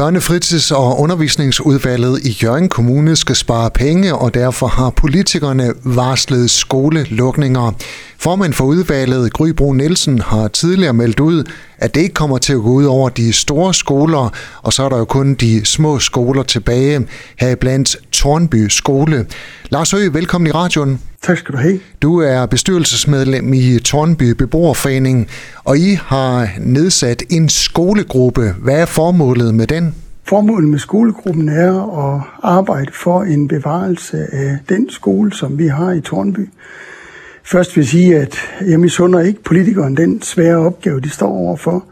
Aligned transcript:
Børnefritids- 0.00 0.74
og 0.74 1.00
undervisningsudvalget 1.00 2.26
i 2.26 2.36
Jørgen 2.42 2.68
Kommune 2.68 3.16
skal 3.16 3.36
spare 3.36 3.70
penge, 3.70 4.14
og 4.14 4.34
derfor 4.34 4.66
har 4.66 4.90
politikerne 4.90 5.72
varslet 5.84 6.50
skolelukninger. 6.50 7.72
Formand 8.18 8.52
for 8.52 8.64
udvalget, 8.64 9.32
Gry 9.32 9.52
Nielsen, 9.74 10.20
har 10.20 10.48
tidligere 10.48 10.92
meldt 10.92 11.20
ud, 11.20 11.44
at 11.78 11.94
det 11.94 12.00
ikke 12.00 12.14
kommer 12.14 12.38
til 12.38 12.52
at 12.52 12.58
gå 12.58 12.68
ud 12.68 12.84
over 12.84 13.08
de 13.08 13.32
store 13.32 13.74
skoler, 13.74 14.30
og 14.62 14.72
så 14.72 14.82
er 14.82 14.88
der 14.88 14.98
jo 14.98 15.04
kun 15.04 15.34
de 15.34 15.64
små 15.64 15.98
skoler 15.98 16.42
tilbage, 16.42 17.06
her 17.38 17.54
blandt 17.54 17.96
Tornby 18.12 18.68
Skole. 18.68 19.26
Lars 19.70 19.90
Høgh, 19.90 20.14
velkommen 20.14 20.48
i 20.48 20.52
radioen. 20.52 21.00
Tak 21.22 21.38
skal 21.38 21.52
du 21.52 21.58
have. 21.58 21.80
Du 22.02 22.18
er 22.18 22.46
bestyrelsesmedlem 22.46 23.52
i 23.52 23.78
Tornby 23.78 24.30
Beboerforening, 24.32 25.28
og 25.64 25.78
I 25.78 25.98
har 26.02 26.48
nedsat 26.60 27.22
en 27.30 27.48
skolegruppe. 27.48 28.54
Hvad 28.62 28.80
er 28.80 28.86
formålet 28.86 29.54
med 29.54 29.66
den? 29.66 29.94
Formålet 30.24 30.68
med 30.68 30.78
skolegruppen 30.78 31.48
er 31.48 31.98
at 32.06 32.22
arbejde 32.42 32.92
for 32.92 33.22
en 33.22 33.48
bevarelse 33.48 34.26
af 34.32 34.58
den 34.68 34.90
skole, 34.90 35.32
som 35.32 35.58
vi 35.58 35.66
har 35.66 35.92
i 35.92 36.00
Tornby. 36.00 36.48
Først 37.44 37.76
vil 37.76 37.82
jeg 37.82 37.88
sige, 37.88 38.16
at 38.16 38.36
jeg 38.66 38.80
misunder 38.80 39.20
ikke 39.20 39.42
politikeren 39.42 39.96
den 39.96 40.22
svære 40.22 40.56
opgave, 40.56 41.00
de 41.00 41.10
står 41.10 41.28
overfor. 41.28 41.84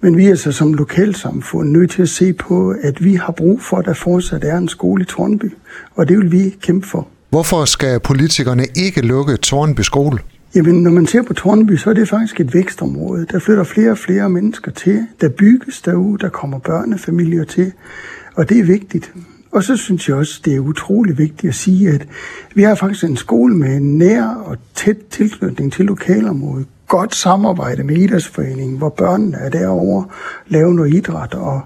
Men 0.00 0.16
vi 0.16 0.26
er 0.26 0.34
så 0.34 0.52
som 0.52 0.74
lokalsamfund 0.74 1.70
nødt 1.70 1.90
til 1.90 2.02
at 2.02 2.08
se 2.08 2.32
på, 2.32 2.74
at 2.82 3.04
vi 3.04 3.14
har 3.14 3.32
brug 3.32 3.62
for, 3.62 3.76
at 3.76 3.84
der 3.84 3.94
fortsat 3.94 4.44
er 4.44 4.56
en 4.56 4.68
skole 4.68 5.02
i 5.02 5.06
Tornby. 5.06 5.52
Og 5.94 6.08
det 6.08 6.18
vil 6.18 6.32
vi 6.32 6.56
kæmpe 6.60 6.88
for. 6.88 7.08
Hvorfor 7.32 7.64
skal 7.64 8.00
politikerne 8.00 8.66
ikke 8.76 9.00
lukke 9.00 9.36
Tornby 9.36 9.80
skole? 9.80 10.18
Jamen, 10.54 10.82
når 10.82 10.90
man 10.90 11.06
ser 11.06 11.22
på 11.22 11.34
Tornby, 11.34 11.76
så 11.76 11.90
er 11.90 11.94
det 11.94 12.08
faktisk 12.08 12.40
et 12.40 12.54
vækstområde. 12.54 13.26
Der 13.32 13.38
flytter 13.38 13.64
flere 13.64 13.90
og 13.90 13.98
flere 13.98 14.30
mennesker 14.30 14.70
til. 14.70 15.06
Der 15.20 15.28
bygges 15.28 15.82
derude, 15.82 16.18
der 16.18 16.28
kommer 16.28 16.58
børnefamilier 16.58 17.44
til. 17.44 17.72
Og 18.34 18.48
det 18.48 18.58
er 18.58 18.64
vigtigt. 18.64 19.12
Og 19.52 19.64
så 19.64 19.76
synes 19.76 20.08
jeg 20.08 20.16
også, 20.16 20.40
det 20.44 20.54
er 20.54 20.60
utrolig 20.60 21.18
vigtigt 21.18 21.48
at 21.50 21.54
sige, 21.54 21.88
at 21.90 22.08
vi 22.54 22.62
har 22.62 22.74
faktisk 22.74 23.04
en 23.04 23.16
skole 23.16 23.56
med 23.56 23.76
en 23.76 23.98
nær 23.98 24.24
og 24.24 24.56
tæt 24.74 24.96
tilknytning 25.10 25.72
til 25.72 25.84
lokalområdet. 25.84 26.66
Godt 26.88 27.14
samarbejde 27.14 27.84
med 27.84 27.96
idrætsforeningen, 27.96 28.78
hvor 28.78 28.88
børnene 28.88 29.36
er 29.36 29.48
derovre, 29.48 30.04
laver 30.48 30.72
noget 30.72 30.94
idræt, 30.94 31.34
og, 31.34 31.60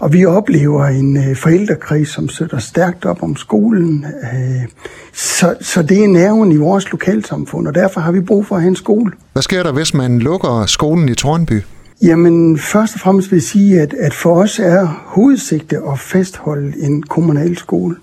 og 0.00 0.12
vi 0.12 0.24
oplever 0.24 0.84
en 0.84 1.16
øh, 1.16 1.36
forældrekreds, 1.36 2.08
som 2.08 2.28
sætter 2.28 2.58
stærkt 2.58 3.04
op 3.04 3.22
om 3.22 3.36
skolen. 3.36 4.04
Øh, 4.22 4.68
så, 5.12 5.54
så 5.60 5.82
det 5.82 6.04
er 6.04 6.08
nerven 6.08 6.52
i 6.52 6.56
vores 6.56 6.90
lokalsamfund, 6.90 7.68
og 7.68 7.74
derfor 7.74 8.00
har 8.00 8.12
vi 8.12 8.20
brug 8.20 8.46
for 8.46 8.54
at 8.54 8.62
have 8.62 8.68
en 8.68 8.76
skole. 8.76 9.12
Hvad 9.32 9.42
sker 9.42 9.62
der, 9.62 9.72
hvis 9.72 9.94
man 9.94 10.18
lukker 10.18 10.66
skolen 10.66 11.08
i 11.08 11.14
Tornby? 11.14 11.62
Jamen, 12.02 12.58
først 12.58 12.94
og 12.94 13.00
fremmest 13.00 13.30
vil 13.30 13.36
jeg 13.36 13.42
sige, 13.42 13.80
at, 13.80 13.94
at 13.94 14.14
for 14.14 14.42
os 14.42 14.58
er 14.58 15.04
hovedsigte 15.06 15.76
at 15.92 15.98
fastholde 15.98 16.72
en 16.82 17.02
kommunal 17.02 17.56
skole. 17.56 17.96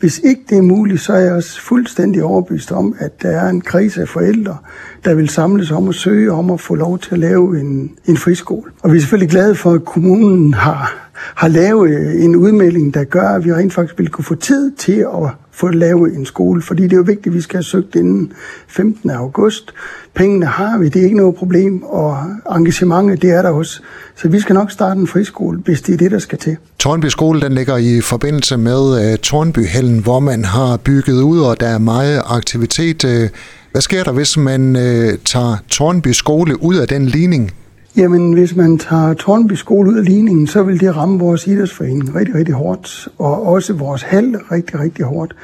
Hvis 0.00 0.20
ikke 0.24 0.42
det 0.48 0.58
er 0.58 0.62
muligt, 0.62 1.00
så 1.00 1.12
er 1.12 1.18
jeg 1.18 1.32
også 1.32 1.60
fuldstændig 1.60 2.24
overbevist 2.24 2.72
om, 2.72 2.94
at 2.98 3.22
der 3.22 3.28
er 3.28 3.48
en 3.48 3.60
krise 3.60 4.00
af 4.00 4.08
forældre, 4.08 4.56
der 5.04 5.14
vil 5.14 5.28
samles 5.28 5.70
om 5.70 5.88
at 5.88 5.94
søge 5.94 6.32
om 6.32 6.50
at 6.50 6.60
få 6.60 6.74
lov 6.74 6.98
til 6.98 7.12
at 7.12 7.18
lave 7.18 7.60
en, 7.60 7.90
en 8.06 8.16
friskole. 8.16 8.70
Og 8.82 8.92
vi 8.92 8.96
er 8.96 9.00
selvfølgelig 9.00 9.30
glade 9.30 9.54
for, 9.54 9.72
at 9.72 9.84
kommunen 9.84 10.54
har, 10.54 11.10
har 11.12 11.48
lavet 11.48 11.90
øh, 11.90 12.24
en 12.24 12.36
udmelding, 12.36 12.94
der 12.94 13.04
gør, 13.04 13.28
at 13.28 13.44
vi 13.44 13.54
rent 13.54 13.72
faktisk 13.72 13.98
vil 13.98 14.08
kunne 14.08 14.24
få 14.24 14.34
tid 14.34 14.70
til 14.70 15.06
at 15.14 15.30
få 15.58 15.68
lavet 15.68 16.14
en 16.14 16.26
skole. 16.26 16.62
Fordi 16.62 16.82
det 16.82 16.92
er 16.92 16.96
jo 16.96 17.02
vigtigt, 17.02 17.26
at 17.26 17.34
vi 17.34 17.40
skal 17.40 17.56
have 17.56 17.62
søgt 17.62 17.94
inden 17.94 18.32
15. 18.68 19.10
august. 19.10 19.72
Pengene 20.14 20.46
har 20.46 20.78
vi, 20.78 20.88
det 20.88 21.00
er 21.00 21.04
ikke 21.04 21.16
noget 21.16 21.34
problem, 21.34 21.82
og 21.82 22.18
engagementet, 22.50 23.22
det 23.22 23.30
er 23.30 23.42
der 23.42 23.50
også. 23.50 23.80
Så 24.16 24.28
vi 24.28 24.40
skal 24.40 24.54
nok 24.54 24.70
starte 24.70 25.00
en 25.00 25.06
friskole, 25.06 25.58
hvis 25.58 25.82
det 25.82 25.92
er 25.92 25.98
det, 25.98 26.10
der 26.10 26.18
skal 26.18 26.38
til. 26.38 26.56
Tornby 26.78 27.06
skole, 27.06 27.40
den 27.40 27.52
ligger 27.52 27.76
i 27.76 28.00
forbindelse 28.00 28.56
med 28.56 29.04
øh, 29.04 29.12
uh, 29.12 29.18
Tornbyhallen, 29.18 29.98
hvor 29.98 30.20
man 30.20 30.44
har 30.44 30.76
bygget 30.76 31.22
ud, 31.22 31.40
og 31.40 31.60
der 31.60 31.66
er 31.66 31.78
meget 31.78 32.22
aktivitet. 32.26 33.04
Uh, 33.04 33.28
hvad 33.72 33.80
sker 33.80 34.04
der, 34.04 34.12
hvis 34.12 34.36
man 34.36 34.76
uh, 34.76 34.82
tager 35.24 35.56
Tornby 35.70 36.08
skole 36.08 36.62
ud 36.62 36.76
af 36.76 36.88
den 36.88 37.06
ligning? 37.06 37.52
Jamen, 37.96 38.32
hvis 38.32 38.56
man 38.56 38.78
tager 38.78 39.14
Tornby 39.14 39.52
skole 39.52 39.90
ud 39.90 39.98
af 39.98 40.04
ligningen, 40.04 40.46
så 40.46 40.62
vil 40.62 40.80
det 40.80 40.96
ramme 40.96 41.18
vores 41.18 41.46
idrætsforening 41.46 42.14
rigtig, 42.14 42.34
rigtig 42.34 42.54
hårdt, 42.54 43.08
og 43.18 43.46
også 43.46 43.72
vores 43.72 44.02
hal 44.02 44.36
rigtig, 44.50 44.80
rigtig 44.80 45.04
hårdt 45.04 45.34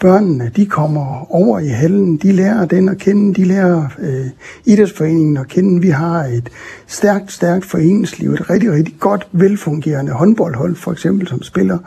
børnene, 0.00 0.50
de 0.56 0.66
kommer 0.66 1.34
over 1.34 1.58
i 1.58 1.68
hallen, 1.68 2.16
de 2.16 2.32
lærer 2.32 2.64
den 2.64 2.88
at 2.88 2.98
kende, 2.98 3.34
de 3.34 3.44
lærer 3.44 3.86
øh, 3.98 4.26
idrætsforeningen 4.64 5.36
at 5.36 5.48
kende. 5.48 5.80
Vi 5.80 5.88
har 5.88 6.24
et 6.24 6.50
stærkt, 6.86 7.32
stærkt 7.32 7.64
foreningsliv, 7.64 8.32
et 8.32 8.50
rigtig, 8.50 8.72
rigtig 8.72 8.94
godt, 9.00 9.28
velfungerende 9.32 10.12
håndboldhold 10.12 10.76
for 10.76 10.92
eksempel, 10.92 11.28
som 11.28 11.42
spiller 11.42 11.78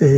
øh, 0.00 0.08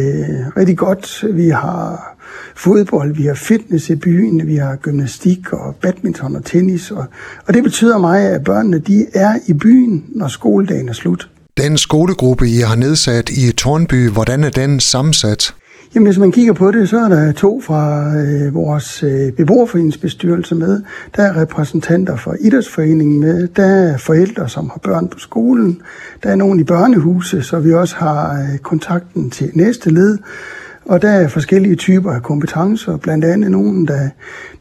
rigtig 0.57 0.79
godt. 0.79 1.25
Vi 1.33 1.49
har 1.49 2.17
fodbold, 2.55 3.15
vi 3.15 3.27
har 3.27 3.35
fitness 3.35 3.91
i 3.91 3.97
byen, 3.97 4.47
vi 4.47 4.57
har 4.57 4.77
gymnastik 4.77 5.53
og 5.53 5.75
badminton 5.83 6.37
og 6.37 6.45
tennis. 6.45 6.91
Og, 6.91 7.05
og 7.47 7.55
det 7.55 7.63
betyder 7.63 7.99
mig, 7.99 8.21
at 8.23 8.45
børnene 8.45 8.79
de 8.79 9.07
er 9.15 9.39
i 9.47 9.53
byen, 9.53 10.05
når 10.09 10.29
skoledagen 10.29 10.89
er 10.89 10.93
slut. 10.93 11.29
Den 11.57 11.79
skolegruppe, 11.79 12.49
I 12.49 12.59
har 12.59 12.77
nedsat 12.77 13.31
i 13.31 13.53
Tornby, 13.53 14.09
hvordan 14.09 14.45
er 14.45 14.51
den 14.51 14.81
sammensat? 14.81 15.55
Jamen, 15.95 16.07
hvis 16.07 16.19
man 16.19 16.33
kigger 16.33 16.53
på 16.53 16.71
det, 16.71 16.89
så 16.89 16.99
er 16.99 17.09
der 17.09 17.33
to 17.33 17.61
fra 17.61 18.15
øh, 18.17 18.55
vores 18.55 19.03
øh, 19.03 19.33
beboerforeningsbestyrelse 19.33 20.55
med. 20.55 20.83
Der 21.17 21.23
er 21.23 21.41
repræsentanter 21.41 22.17
fra 22.17 22.35
idrætsforeningen 22.41 23.21
med. 23.21 23.49
Der 23.49 23.65
er 23.67 23.97
forældre, 23.97 24.49
som 24.49 24.71
har 24.71 24.79
børn 24.83 25.09
på 25.09 25.19
skolen. 25.19 25.81
Der 26.23 26.31
er 26.31 26.37
nogen 26.37 26.61
i 26.61 26.65
børnehuse, 26.65 27.43
så 27.43 27.59
vi 27.59 27.73
også 27.73 27.97
har 27.97 28.33
øh, 28.33 28.59
kontakten 28.59 29.31
til 29.31 29.51
næste 29.55 29.91
led. 29.91 30.19
Og 30.89 31.03
der 31.03 31.09
er 31.09 31.29
forskellige 31.29 31.77
typer 31.77 32.13
af 32.13 32.23
kompetencer, 32.23 32.97
blandt 32.97 33.25
andet 33.25 33.51
nogen, 33.51 33.89
der, 33.89 34.09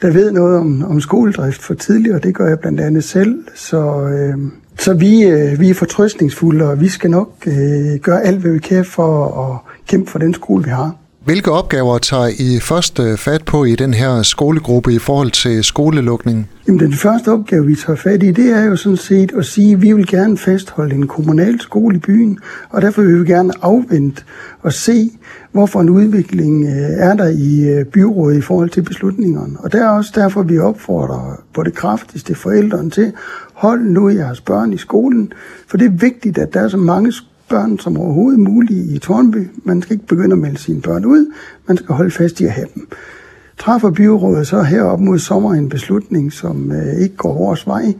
der 0.01 0.11
ved 0.11 0.31
noget 0.31 0.57
om, 0.57 0.83
om 0.83 1.01
skoledrift 1.01 1.61
for 1.61 1.73
tidligere, 1.73 2.19
det 2.19 2.35
gør 2.35 2.47
jeg 2.47 2.59
blandt 2.59 2.79
andet 2.79 3.03
selv. 3.03 3.43
Så, 3.55 4.01
øh, 4.01 4.51
så 4.79 4.93
vi, 4.93 5.23
øh, 5.23 5.59
vi 5.59 5.69
er 5.69 5.73
fortrøstningsfulde, 5.73 6.69
og 6.69 6.81
vi 6.81 6.87
skal 6.87 7.11
nok 7.11 7.29
øh, 7.47 7.99
gøre 8.01 8.23
alt, 8.23 8.39
hvad 8.39 8.51
vi 8.51 8.59
kan 8.59 8.85
for 8.85 9.25
at 9.45 9.73
kæmpe 9.87 10.11
for 10.11 10.19
den 10.19 10.33
skole, 10.33 10.63
vi 10.63 10.69
har. 10.69 10.95
Hvilke 11.27 11.51
opgaver 11.51 11.97
tager 11.97 12.27
I 12.39 12.59
først 12.59 12.99
øh, 12.99 13.17
fat 13.17 13.45
på 13.45 13.63
i 13.63 13.75
den 13.75 13.93
her 13.93 14.21
skolegruppe 14.21 14.93
i 14.93 14.99
forhold 14.99 15.31
til 15.31 15.63
skolelukningen? 15.63 16.47
Jamen, 16.67 16.79
den 16.79 16.93
første 16.93 17.31
opgave, 17.31 17.65
vi 17.65 17.75
tager 17.75 17.97
fat 17.97 18.23
i, 18.23 18.31
det 18.31 18.51
er 18.51 18.63
jo 18.63 18.75
sådan 18.75 18.97
set 18.97 19.31
at 19.37 19.45
sige, 19.45 19.73
at 19.73 19.81
vi 19.81 19.93
vil 19.93 20.07
gerne 20.07 20.37
fastholde 20.37 20.95
en 20.95 21.07
kommunal 21.07 21.61
skole 21.61 21.95
i 21.95 21.99
byen, 21.99 22.39
og 22.69 22.81
derfor 22.81 23.01
vil 23.01 23.23
vi 23.23 23.31
gerne 23.31 23.53
afvente 23.61 24.23
og 24.61 24.73
se, 24.73 25.11
hvorfor 25.51 25.81
en 25.81 25.89
udvikling 25.89 26.65
øh, 26.65 27.09
er 27.09 27.13
der 27.13 27.27
i 27.27 27.69
øh, 27.69 27.85
byrådet 27.85 28.37
i 28.37 28.41
forhold 28.41 28.69
til 28.69 28.81
beslutningerne. 28.81 29.59
Og 29.59 29.71
det 29.71 29.81
er 29.81 29.89
også 29.89 30.11
derfor, 30.15 30.43
vi 30.43 30.59
opfordrer 30.59 31.41
på 31.53 31.63
det 31.63 31.73
kraftigste 31.75 32.35
forældrene 32.35 32.89
til, 32.89 33.13
hold 33.53 33.81
nu 33.81 34.09
jeres 34.09 34.41
børn 34.41 34.73
i 34.73 34.77
skolen, 34.77 35.33
for 35.67 35.77
det 35.77 35.85
er 35.85 35.97
vigtigt, 35.97 36.37
at 36.37 36.53
der 36.53 36.59
er 36.61 36.67
så 36.67 36.77
mange 36.77 37.13
børn 37.49 37.79
som 37.79 37.97
overhovedet 37.97 38.39
muligt 38.39 38.91
i 38.91 38.97
Tornby. 38.97 39.49
Man 39.63 39.81
skal 39.81 39.93
ikke 39.93 40.07
begynde 40.07 40.33
at 40.33 40.39
melde 40.39 40.57
sine 40.57 40.81
børn 40.81 41.05
ud, 41.05 41.31
man 41.67 41.77
skal 41.77 41.95
holde 41.95 42.11
fast 42.11 42.41
i 42.41 42.45
at 42.45 42.51
have 42.51 42.67
dem. 42.75 42.87
Træffer 43.57 43.91
byrådet 43.91 44.47
så 44.47 44.61
herop 44.61 44.99
mod 44.99 45.19
sommer 45.19 45.53
en 45.53 45.69
beslutning, 45.69 46.33
som 46.33 46.71
øh, 46.71 47.01
ikke 47.01 47.15
går 47.15 47.33
vores 47.33 47.67
vej, 47.67 47.93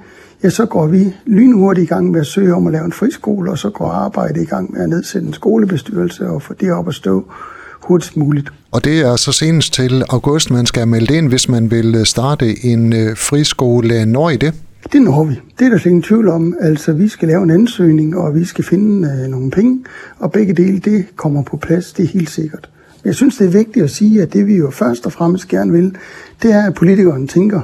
ja, 0.43 0.49
så 0.49 0.65
går 0.65 0.87
vi 0.87 1.13
lynhurtigt 1.25 1.85
i 1.85 1.87
gang 1.93 2.11
med 2.11 2.19
at 2.19 2.27
søge 2.27 2.55
om 2.55 2.67
at 2.67 2.73
lave 2.73 2.85
en 2.85 2.91
friskole, 2.91 3.51
og 3.51 3.57
så 3.57 3.69
går 3.69 3.91
arbejdet 3.91 4.41
i 4.41 4.45
gang 4.45 4.73
med 4.73 4.81
at 4.81 4.89
nedsætte 4.89 5.27
en 5.27 5.33
skolebestyrelse 5.33 6.27
og 6.27 6.41
få 6.41 6.53
det 6.53 6.71
op 6.71 6.87
at 6.87 6.93
stå 6.93 7.25
hurtigst 7.81 8.17
muligt. 8.17 8.49
Og 8.71 8.83
det 8.83 9.01
er 9.01 9.15
så 9.15 9.31
senest 9.31 9.73
til 9.73 10.03
august, 10.09 10.51
man 10.51 10.65
skal 10.65 10.87
melde 10.87 11.17
ind, 11.17 11.27
hvis 11.27 11.49
man 11.49 11.71
vil 11.71 11.95
øh, 11.95 12.05
starte 12.05 12.65
en 12.65 12.93
øh, 12.93 13.17
friskole. 13.17 14.05
Når 14.05 14.29
i 14.29 14.37
det? 14.37 14.53
Det 14.91 15.01
når 15.01 15.23
vi. 15.23 15.39
Det 15.59 15.65
er 15.65 15.69
der 15.69 15.87
ingen 15.87 16.01
tvivl 16.01 16.27
om. 16.27 16.55
Altså, 16.59 16.93
vi 16.93 17.07
skal 17.07 17.27
lave 17.27 17.43
en 17.43 17.51
ansøgning, 17.51 18.17
og 18.17 18.35
vi 18.35 18.45
skal 18.45 18.63
finde 18.63 19.09
øh, 19.09 19.31
nogle 19.31 19.51
penge, 19.51 19.83
og 20.19 20.31
begge 20.31 20.53
dele, 20.53 20.79
det 20.79 21.05
kommer 21.15 21.43
på 21.43 21.57
plads, 21.57 21.93
det 21.93 22.03
er 22.03 22.07
helt 22.07 22.29
sikkert. 22.29 22.69
Jeg 23.05 23.15
synes, 23.15 23.37
det 23.37 23.47
er 23.47 23.51
vigtigt 23.51 23.83
at 23.83 23.89
sige, 23.89 24.21
at 24.21 24.33
det 24.33 24.47
vi 24.47 24.55
jo 24.55 24.69
først 24.71 25.05
og 25.05 25.11
fremmest 25.11 25.47
gerne 25.47 25.71
vil, 25.71 25.95
det 26.41 26.51
er, 26.51 26.67
at 26.67 26.73
politikeren 26.73 27.27
tænker, 27.27 27.61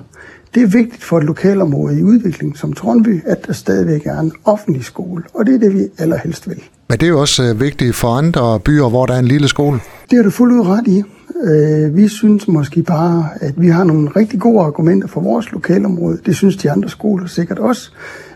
det 0.56 0.64
er 0.64 0.68
vigtigt 0.68 1.04
for 1.04 1.18
et 1.18 1.24
lokalområde 1.24 2.00
i 2.00 2.04
udvikling 2.04 2.58
som 2.58 2.74
Trondby, 2.74 3.22
at 3.26 3.48
der 3.48 3.54
stadigvæk 3.54 4.06
er 4.06 4.20
en 4.20 4.32
offentlig 4.46 4.84
skole, 4.84 5.24
og 5.34 5.46
det 5.46 5.56
er 5.56 5.60
det, 5.60 5.74
vi 5.74 5.88
allerhelst 5.98 6.50
vil. 6.50 6.64
Men 6.90 6.98
det 7.00 7.04
er 7.04 7.10
jo 7.10 7.20
også 7.20 7.44
øh, 7.44 7.60
vigtigt 7.60 7.96
for 7.96 8.08
andre 8.08 8.60
byer, 8.60 8.90
hvor 8.90 9.06
der 9.06 9.14
er 9.14 9.20
en 9.20 9.28
lille 9.28 9.48
skole. 9.48 9.80
Det 10.10 10.18
har 10.18 10.24
du 10.24 10.30
fuldt 10.30 10.54
ud 10.54 10.68
ret 10.68 10.88
i. 10.88 11.04
Øh, 11.44 11.96
vi 11.96 12.08
synes 12.08 12.48
måske 12.48 12.84
bare, 12.84 13.30
at 13.42 13.54
vi 13.58 13.68
har 13.68 13.84
nogle 13.84 14.10
rigtig 14.16 14.40
gode 14.40 14.62
argumenter 14.62 15.08
for 15.08 15.22
vores 15.22 15.52
lokalområde. 15.52 16.20
Det 16.26 16.36
synes 16.36 16.58
de 16.58 16.72
andre 16.72 16.90
skoler 16.90 17.28
sikkert 17.28 17.60
også. 17.60 17.92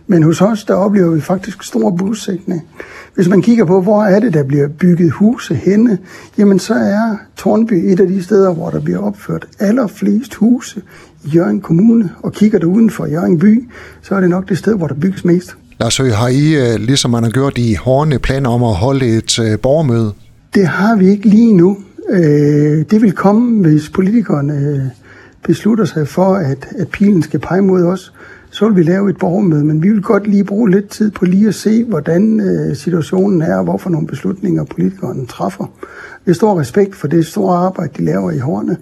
Men 0.07 0.24
hos 0.24 0.42
os, 0.42 0.63
der 0.63 0.74
oplever 0.74 1.12
vi 1.12 1.21
faktisk 1.21 1.63
stor 1.63 1.89
bosætning. 1.89 2.68
Hvis 3.15 3.27
man 3.27 3.42
kigger 3.42 3.65
på, 3.65 3.81
hvor 3.81 4.04
er 4.04 4.19
det, 4.19 4.33
der 4.33 4.44
bliver 4.44 4.68
bygget 4.68 5.12
huse 5.12 5.56
henne, 5.56 5.98
jamen 6.38 6.59
så 6.59 6.74
er 6.74 7.18
Tornby 7.38 7.74
et 7.74 8.00
af 8.00 8.07
de 8.07 8.24
steder, 8.24 8.54
hvor 8.54 8.69
der 8.69 8.80
bliver 8.80 9.00
opført 9.00 9.48
allerflest 9.59 10.36
huse 10.36 10.81
i 11.25 11.30
Jørgen 11.30 11.62
Kommune. 11.62 12.09
Og 12.24 12.33
kigger 12.33 12.59
du 12.59 12.71
uden 12.71 12.89
for 12.89 13.06
Jørgen 13.06 13.39
by, 13.39 13.69
så 14.01 14.15
er 14.15 14.19
det 14.19 14.30
nok 14.30 14.50
det 14.50 14.57
sted, 14.57 14.75
hvor 14.75 14.88
der 14.88 14.95
bygges 14.95 15.25
mest. 15.25 15.56
Lars 15.80 15.98
Høgh, 15.98 16.13
har 16.13 16.27
I, 16.27 16.74
øh, 16.74 16.80
ligesom 16.80 17.12
man 17.12 17.24
har 17.24 17.31
gjort 17.31 17.57
i 17.57 17.74
hårde 17.74 18.19
planer 18.19 18.50
om 18.50 18.63
at 18.63 18.75
holde 18.75 19.18
et 19.18 19.39
øh, 19.39 19.59
borgermøde? 19.59 20.12
Det 20.54 20.68
har 20.68 20.95
vi 20.95 21.09
ikke 21.09 21.30
lige 21.30 21.54
nu. 21.54 21.77
Øh, 22.09 22.86
det 22.92 23.01
vil 23.01 23.12
komme, 23.12 23.62
hvis 23.62 23.89
politikerne 23.89 24.54
øh, 24.54 24.81
beslutter 25.44 25.86
sig 25.86 26.07
for, 26.07 26.36
at, 26.36 26.68
at 26.77 26.88
pilen 26.88 27.24
skal 27.24 27.39
pege 27.39 27.62
mod 27.62 27.83
os. 27.83 28.13
Så 28.50 28.68
vil 28.68 28.75
vi 28.75 28.83
lave 28.83 29.09
et 29.09 29.18
borgermøde, 29.18 29.65
men 29.65 29.83
vi 29.83 29.89
vil 29.89 30.01
godt 30.01 30.27
lige 30.27 30.44
bruge 30.44 30.71
lidt 30.71 30.89
tid 30.89 31.12
på 31.12 31.25
lige 31.25 31.48
at 31.48 31.56
se, 31.56 31.83
hvordan 31.83 32.39
øh, 32.39 32.75
situationen 32.75 33.42
er, 33.42 33.57
og 33.57 33.63
hvorfor 33.63 33.89
nogle 33.89 34.07
beslutninger 34.07 34.63
politikerne 34.63 35.25
træffer. 35.25 35.65
Jeg 36.25 36.36
stor 36.36 36.59
respekt 36.59 36.95
for 36.95 37.07
det 37.07 37.25
store 37.25 37.57
arbejde, 37.57 37.94
de 37.98 38.06
laver 38.06 38.31
i 38.31 38.38
hårene. 38.38 38.77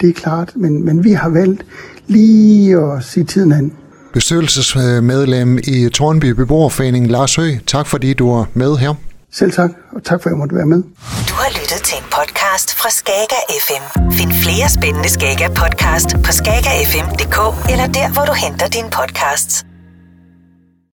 Det 0.00 0.08
er 0.08 0.12
klart, 0.12 0.52
men, 0.56 0.84
men 0.84 1.04
vi 1.04 1.12
har 1.12 1.28
valgt 1.28 1.64
lige 2.06 2.78
at 2.78 3.04
se 3.04 3.24
tiden 3.24 3.52
an 3.52 3.72
bestyrelsesmedlem 4.12 5.58
i 5.58 5.88
Tornby 5.88 6.24
Beboerforening, 6.24 7.10
Lars 7.10 7.36
Høgh. 7.36 7.58
Tak 7.66 7.86
fordi 7.86 8.12
du 8.12 8.28
er 8.28 8.44
med 8.54 8.76
her. 8.76 8.94
Selv 9.32 9.52
tak, 9.52 9.70
og 9.92 10.04
tak 10.04 10.22
for 10.22 10.28
at 10.28 10.32
jeg 10.32 10.38
måtte 10.38 10.54
være 10.56 10.66
med. 10.66 10.82
Du 11.28 11.34
har 11.42 11.50
lyttet 11.60 11.80
til 11.88 11.96
en 11.98 12.04
podcast 12.18 12.68
fra 12.80 12.90
Skager 12.90 13.42
FM. 13.66 13.84
Find 14.18 14.32
flere 14.44 14.68
spændende 14.76 15.08
Skager 15.16 15.48
podcast 15.62 16.08
på 16.24 16.30
skagerfm.dk 16.40 17.38
eller 17.72 17.86
der, 17.98 18.08
hvor 18.14 18.24
du 18.30 18.32
henter 18.44 18.68
dine 18.68 18.90
podcasts. 18.98 19.64